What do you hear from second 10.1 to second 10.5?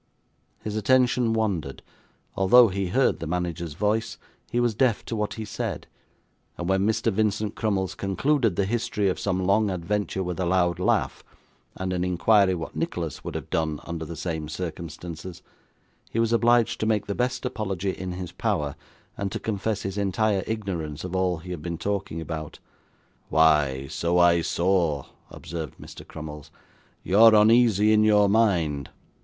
with a